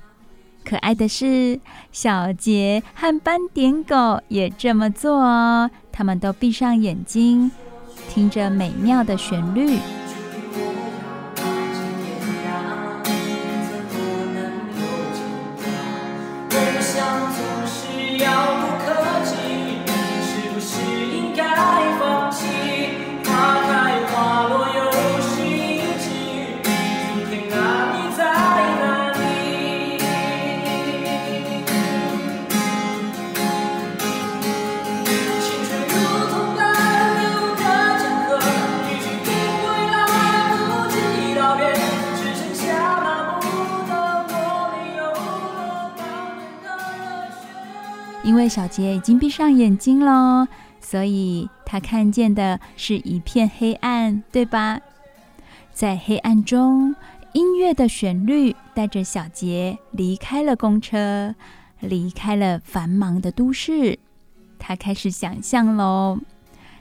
[0.67, 1.59] 可爱的是，
[1.91, 5.69] 小杰和斑点狗也这么做哦。
[5.91, 7.51] 他们都闭上眼睛，
[8.09, 9.77] 听着美妙的旋律。
[48.47, 50.47] 小杰已经闭上眼睛了，
[50.79, 54.79] 所以他看见的是一片黑暗，对吧？
[55.73, 56.95] 在黑暗中，
[57.33, 61.35] 音乐的旋律带着小杰离开了公车，
[61.79, 63.99] 离开了繁忙的都市。
[64.57, 66.19] 他开始想象喽，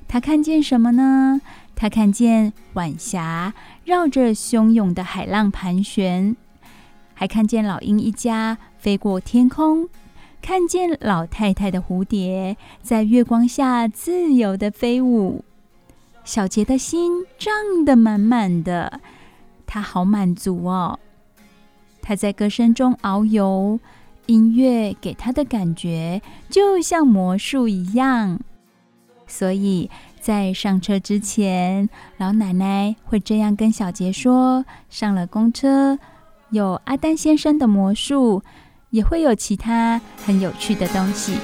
[0.06, 1.40] 他看见什么呢？
[1.76, 3.52] 他看见晚霞
[3.84, 6.36] 绕着汹涌的海浪盘旋，
[7.14, 9.88] 还看见老鹰一家飞过天空。
[10.44, 15.42] 看见老太太的蝴蝶在月光下自由地飞舞，
[16.22, 19.00] 小杰的心胀得满满的，
[19.66, 21.00] 他好满足哦。
[22.02, 23.80] 他在歌声中遨游，
[24.26, 26.20] 音乐给他的感觉
[26.50, 28.38] 就像魔术一样。
[29.26, 29.90] 所以
[30.20, 31.88] 在上车之前，
[32.18, 35.98] 老奶奶会这样跟小杰说：“上了公车，
[36.50, 38.42] 有阿丹先生的魔术。”
[38.94, 41.36] 也会有其他很有趣的东西。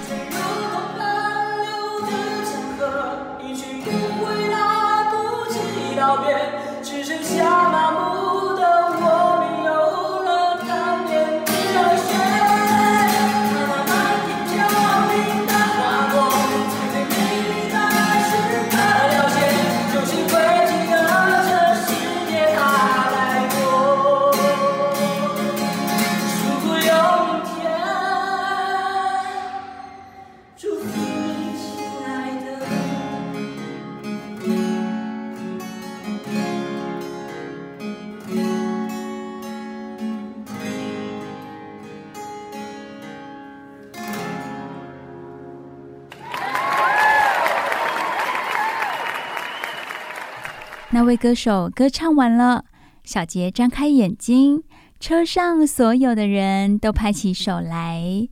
[51.01, 52.67] 那位歌手歌唱完了，
[53.05, 54.63] 小杰张开眼睛，
[55.01, 58.29] 车上所有的人都拍起手来。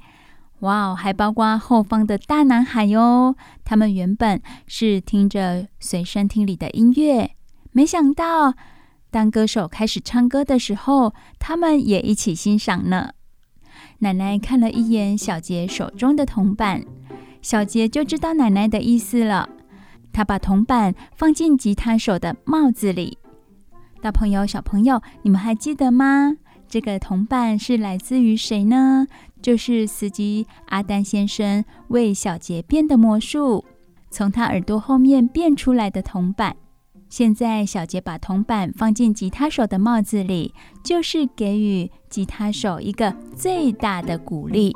[0.59, 3.35] 哇哦，还包括后方的大男孩哟！
[3.65, 7.31] 他们原本是听着随身听里的音乐，
[7.73, 8.53] 没想到
[9.11, 13.13] 当歌手开始唱歌的时候，他们也一起欣赏呢。
[14.01, 16.85] 奶奶看了一眼小杰手中的铜板，
[17.41, 19.49] 小杰就知道奶奶的意思了。
[20.19, 23.19] 他把铜板放进吉他手的帽子里。
[24.03, 26.37] 大朋友、小朋友，你们还记得吗？
[26.67, 29.07] 这个铜板是来自于谁呢？
[29.41, 33.65] 就是司机阿丹先生为小杰变的魔术，
[34.11, 36.57] 从他耳朵后面变出来的铜板。
[37.09, 40.53] 现在小杰把铜板放进吉他手的帽子里，
[40.83, 44.75] 就是给予吉他手一个最大的鼓励。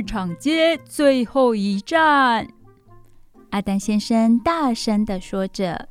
[0.00, 2.48] 市场街最后一站。”
[3.52, 5.90] 阿丹先生大声地说着。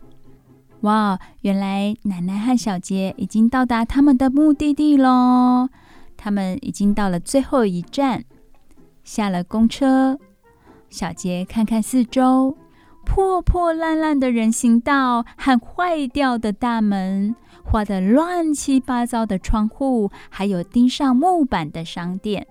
[0.81, 5.69] 哇，原来奶奶和小杰已经到达他们的目的地喽！
[6.17, 8.23] 他们已经到了最后一站，
[9.03, 10.17] 下了公车。
[10.89, 12.57] 小杰看看四周，
[13.05, 22.47] 破破烂烂的人行道和坏掉的大门，画的乱七八糟的窗户，还有钉上木板的商店。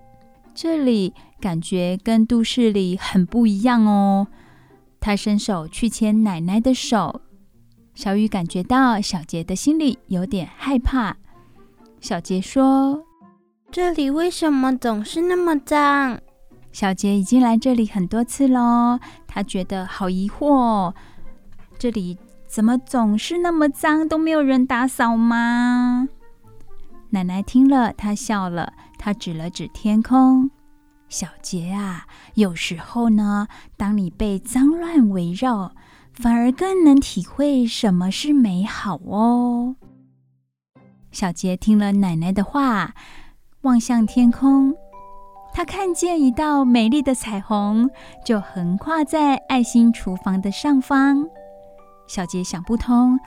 [0.55, 4.27] 这里感觉跟都市里很不一样哦。
[4.99, 7.21] 他伸手去牵奶奶的手。
[7.93, 11.17] 小雨感觉到小杰的心里有点害怕。
[11.99, 13.03] 小杰说
[13.71, 16.19] ：“这里为什么总是那么脏？”
[16.71, 20.93] 小杰已经来这里很多次了，他觉得好疑惑：
[21.77, 22.17] 这里
[22.47, 26.07] 怎么总是那么脏，都没有人打扫吗？
[27.09, 30.51] 奶奶听了，她笑了，她指了指天空
[31.09, 35.73] ：“小杰啊，有时候呢，当你被脏乱围绕。”
[36.11, 39.77] 反而更能体会什么是美好哦。
[41.11, 42.93] 小杰听了奶奶的话，
[43.61, 44.73] 望向天空，
[45.53, 47.89] 他看见一道美丽的彩虹，
[48.25, 51.25] 就横跨在爱心厨房的上方。
[52.05, 53.17] 小杰想不通，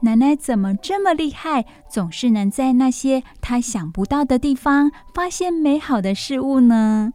[0.00, 7.12] 奶奶怎么这么厉害，总是能在那些他想不到的地方发现美好的事物呢？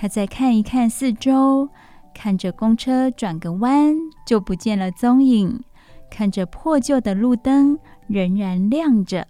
[0.00, 1.68] 他再看一看四周。
[2.14, 3.94] 看着公车转个弯
[4.26, 5.62] 就不见了踪影，
[6.10, 7.78] 看着破旧的路灯
[8.08, 9.28] 仍然亮着，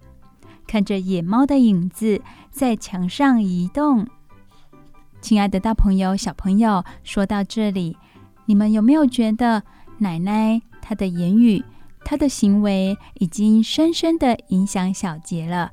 [0.66, 4.07] 看着野猫的影子在墙上移动。
[5.21, 7.97] 亲爱的大朋友、小朋友，说到这里，
[8.47, 9.64] 你们有没有觉得
[9.99, 11.62] 奶奶她的言语、
[12.05, 15.73] 她的行为已经深深的影响小杰了？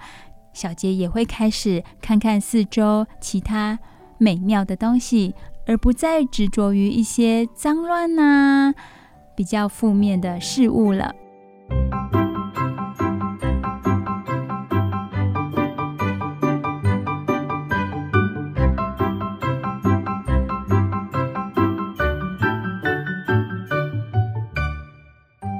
[0.53, 3.79] 小杰也会开始看看四周其他
[4.17, 5.35] 美妙的东西。
[5.69, 8.75] 而不再执着于一些脏乱呐、啊、
[9.35, 11.13] 比较负面的事物了。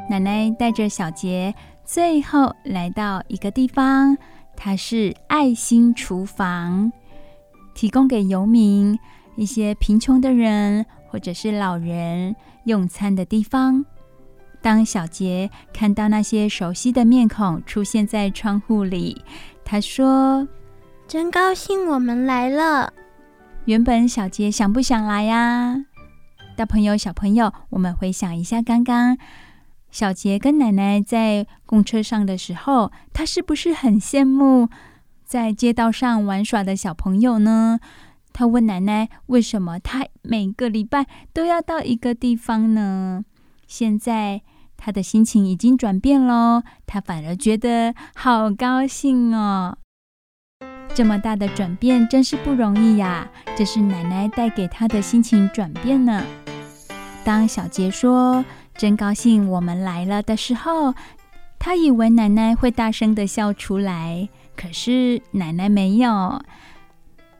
[0.10, 1.54] 奶奶带着小杰，
[1.84, 4.18] 最后来到一个地方，
[4.56, 6.94] 它是爱心厨房，
[7.78, 8.98] 提供给游民。
[9.36, 13.86] 一些贫穷的人或者是老人用餐的地方。
[14.64, 19.22] 当小杰看到那些熟悉的面孔出现在窗户里，
[19.64, 20.48] 他说
[21.08, 22.92] ：“真高兴我们来了。”
[23.66, 25.86] 原本小杰想不想来呀？
[26.56, 29.20] 大朋友、小朋友，我们回想一下刚刚
[29.92, 34.68] 小杰跟奶奶在公车上的时候，他是不是很羡慕
[35.28, 37.82] 在街道上玩耍的小朋友呢？
[38.32, 43.26] 他问奶奶：“为什么他每个礼拜都要到一个地方呢？”
[43.68, 44.42] 现在
[44.78, 49.78] 他的心情已经转变喽，他反而觉得好高兴哦。
[50.96, 53.30] 这么大的转变真是不容易呀！
[53.58, 56.24] 这是奶奶带给他的心情转变呢。
[57.26, 58.46] 当小杰说
[58.78, 60.94] “真高兴我们来了”的时候，
[61.60, 66.42] 他以为奶奶会大声的笑出来，可是奶奶没有。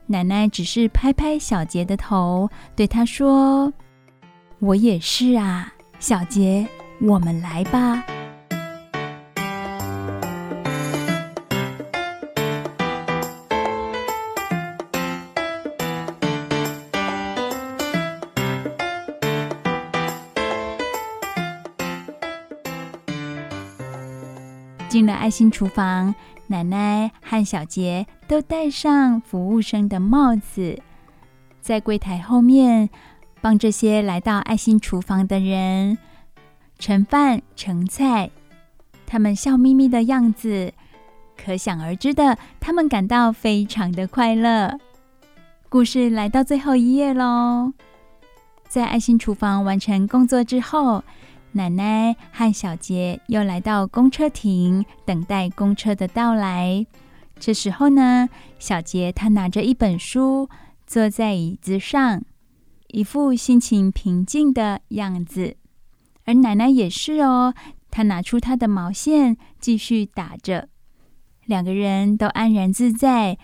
[0.06, 3.70] 奶奶只是拍拍小杰的头，对他说
[4.60, 6.66] ：“我也是啊，小杰，
[7.02, 8.02] 我们来吧。”
[24.88, 26.14] 进了爱心厨房。
[26.48, 30.80] 奶奶和小杰都戴上服务生的帽子，
[31.60, 32.90] 在柜台后面
[33.40, 35.96] 帮这些来到爱心厨房的人
[36.78, 38.30] 盛饭盛菜。
[39.06, 40.72] 他们笑眯眯的样子，
[41.36, 44.78] 可想而知的，他们感到非常的快乐。
[45.68, 47.72] 故事来到最后一页喽，
[48.68, 51.04] 在爱心厨房完成工作之后。
[51.52, 56.86] 奶奶和小杰又来到公车亭，等待公车的到来。
[57.40, 58.28] 这时候呢，
[58.58, 60.48] 小杰他拿着一本书，
[60.86, 62.22] 坐在椅子上，
[62.88, 65.56] 一副心情平静的样子。
[66.24, 67.54] 而奶奶也是哦，
[67.90, 70.68] 她拿出她的毛线，继续打着。
[71.46, 73.38] 两个人都安然自在。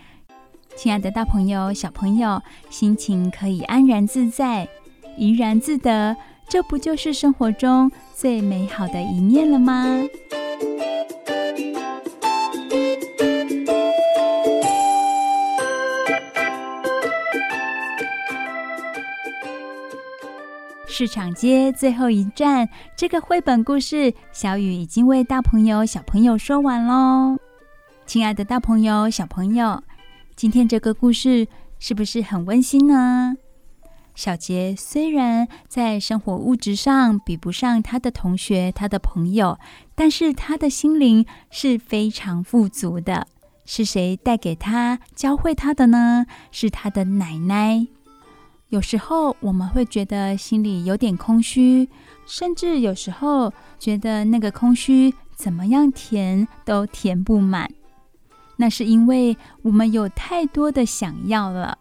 [0.75, 4.67] 亲爱的大朋友、小朋友，心情可以安然自在，
[5.17, 6.15] 怡然自得。
[6.47, 10.01] 这不就是生活中最美好的一面了吗？
[20.87, 27.37] 市场街最后一站这个绘本故事小雨已经为大朋友小朋友说完喽
[28.05, 29.83] 亲爱的大朋友小朋友
[30.37, 31.45] 今天这个故事
[31.79, 33.35] 是不是很温馨呢？
[34.15, 39.59] 小杰虽然在生活物质上比不上他的同学、他的朋友，
[39.93, 43.27] 但是他的心灵是非常富足的。
[43.65, 46.25] 是谁带给他、教会他的呢？
[46.51, 47.87] 是他的奶奶。
[48.69, 51.89] 有时候我们会觉得心里有点空虚，
[52.25, 57.69] 甚至有时候觉得那个空虚怎么样填都填不满。
[58.57, 61.77] 那是因为我们有太多的想要了。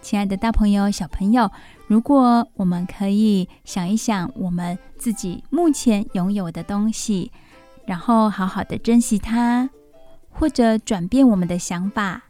[0.00, 1.50] 亲爱的大朋友、小朋友，
[1.86, 7.30] 如果我们可以想一想我们自己目前拥有的东西，
[7.86, 9.68] 然后好好的珍惜它，
[10.30, 12.22] 或者转变我们的想法。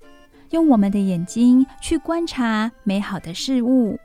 [0.50, 3.98] 用我们的眼睛去观察美好的事物，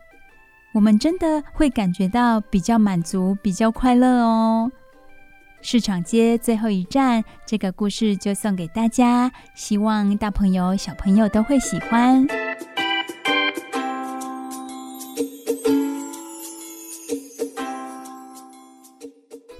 [0.72, 4.70] 我们真的会感觉到比较满足、比较快乐哦。
[5.62, 12.26] 市场街最后一站，这个故事就送给大家，希望大朋友、小朋友都会喜欢。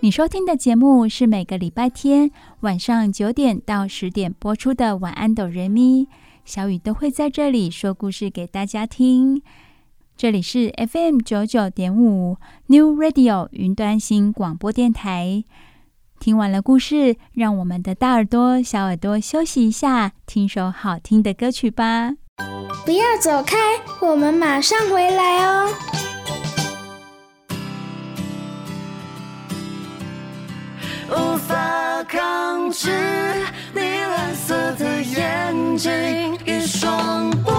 [0.02, 2.30] 你收听的节目是每个礼拜天
[2.60, 6.04] 晚上九点到十点播出的《晚安，哆瑞咪》。
[6.42, 9.42] 小雨都会在这里说故事给大家听。
[10.16, 12.38] 这里是 FM 九九点五
[12.68, 15.44] New Radio 云端新广播电台。
[16.18, 22.12] 听完了故事，让我们的大耳朵、小耳朵休息一下，听首好听的歌曲吧。
[22.86, 23.58] 不要走开，
[24.00, 25.68] 我们马上回来哦。
[31.10, 32.88] 无法抗拒
[33.74, 35.90] 你蓝色的眼睛，
[36.46, 37.52] 一双玻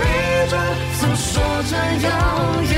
[0.00, 0.02] 璃
[0.50, 0.56] 珠
[0.98, 1.40] 诉说
[1.70, 2.08] 着忧
[2.62, 2.74] 郁。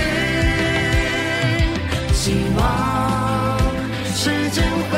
[2.12, 2.22] 希
[2.56, 2.60] 望
[4.14, 4.89] 时间。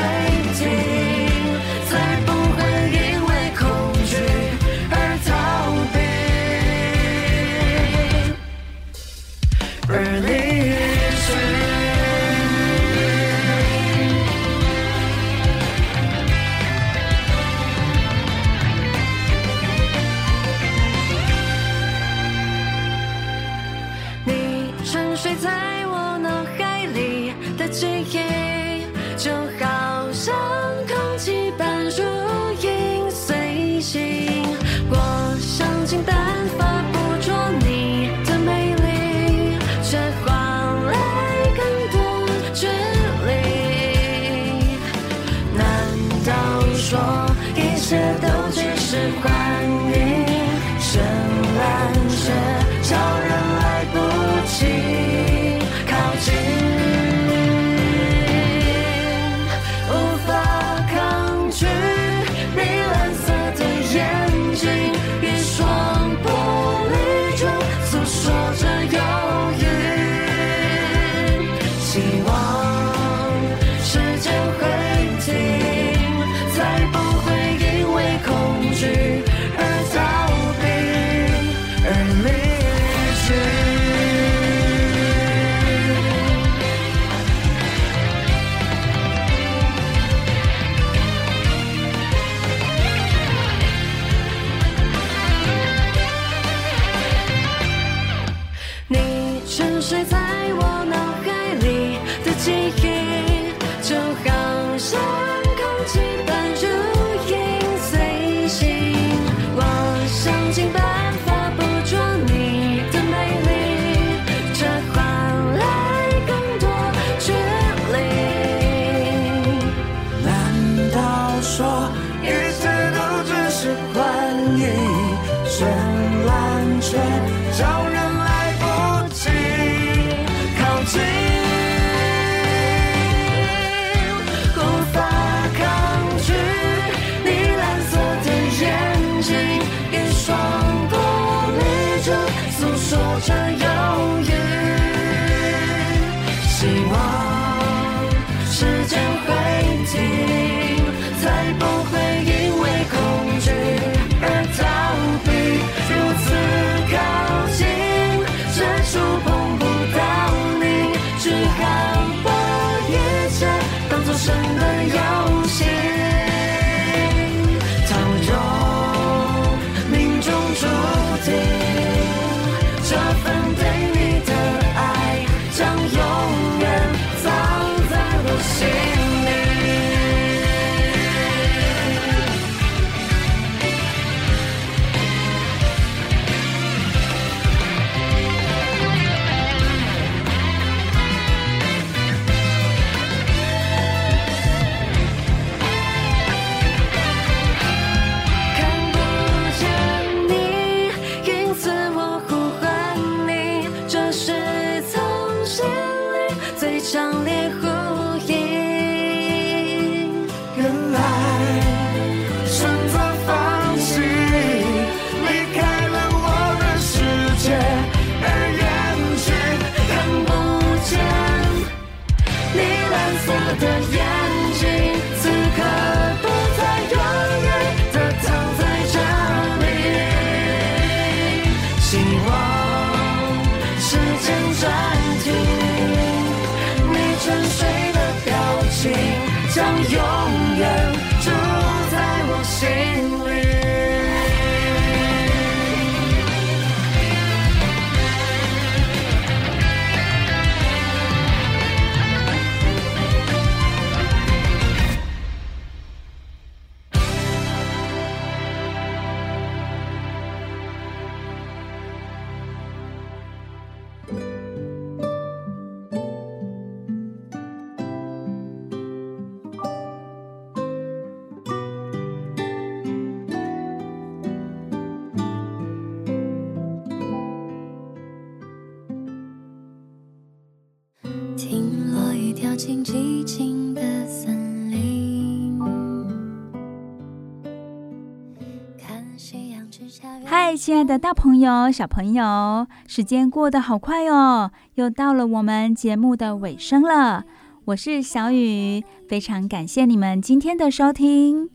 [290.24, 297.24] 嗨，亲爱的大朋友、小朋友，时间过得好快哦，又到了我们节目的尾声了。
[297.66, 301.48] 我是小雨，非常感谢你们今天的收听。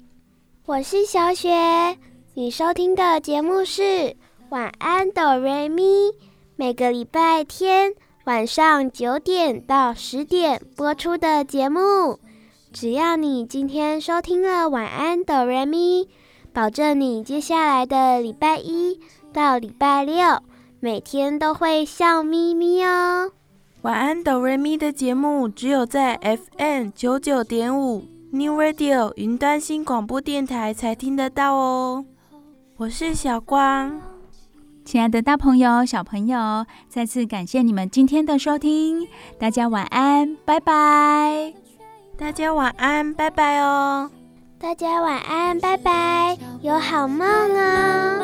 [0.66, 1.98] 我是小雪，
[2.34, 4.16] 你收听的节目是
[4.50, 5.84] 晚安哆瑞咪，
[6.56, 7.94] 每个礼拜天
[8.26, 12.20] 晚上九点到十点播出的节目。
[12.74, 16.08] 只要你今天收听了晚安哆瑞咪。
[16.58, 19.00] 保证你接下来的礼拜一
[19.32, 20.42] 到礼拜六
[20.80, 23.32] 每天都会笑眯眯哦。
[23.84, 26.20] 晚安哆瑞咪的节目只有在
[26.58, 32.04] FM 九九点五 New Radio 云端新广播电台才听得到哦。
[32.78, 34.02] 我是小光，
[34.84, 41.54] 亲爱的大朋友、小朋友，再次感谢你们今天的收听，大家晚安，拜拜。
[42.18, 44.10] 大家晚安，拜拜哦。
[44.60, 48.24] 大家晚安，拜拜，有好梦哦。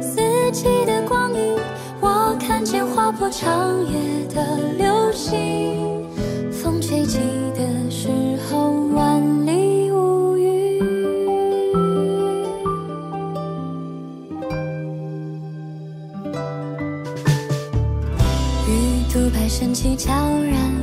[0.00, 0.20] 四
[0.52, 1.56] 季的光影，
[2.00, 6.04] 我看见划破长夜的流星。
[6.52, 7.18] 风吹起
[7.54, 8.08] 的时
[8.50, 10.84] 候，万里无云。
[18.68, 20.79] 鱼肚白升起，悄然。